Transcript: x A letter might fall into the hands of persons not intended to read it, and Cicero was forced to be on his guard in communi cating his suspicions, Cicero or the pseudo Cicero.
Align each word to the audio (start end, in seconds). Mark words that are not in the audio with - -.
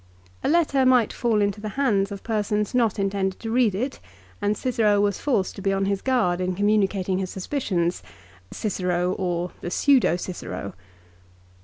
x 0.01 0.29
A 0.45 0.49
letter 0.49 0.83
might 0.83 1.13
fall 1.13 1.43
into 1.43 1.61
the 1.61 1.69
hands 1.77 2.11
of 2.11 2.23
persons 2.23 2.73
not 2.73 2.97
intended 2.97 3.39
to 3.39 3.51
read 3.51 3.75
it, 3.75 3.99
and 4.41 4.57
Cicero 4.57 4.99
was 4.99 5.19
forced 5.19 5.55
to 5.57 5.61
be 5.61 5.71
on 5.71 5.85
his 5.85 6.01
guard 6.01 6.41
in 6.41 6.55
communi 6.55 6.89
cating 6.89 7.19
his 7.19 7.29
suspicions, 7.29 8.01
Cicero 8.49 9.11
or 9.13 9.51
the 9.61 9.69
pseudo 9.69 10.15
Cicero. 10.15 10.73